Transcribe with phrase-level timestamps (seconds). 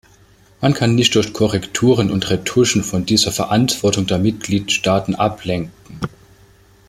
[0.61, 5.75] Man kann nicht durch Korrekturen und Retuschen von dieser Verantwortung der Mitgliedstaaten ablenken.